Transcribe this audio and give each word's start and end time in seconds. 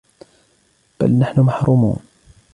بَلْ 0.99 1.19
نَحْنُ 1.19 1.39
مَحْرُومُونَ 1.41 1.99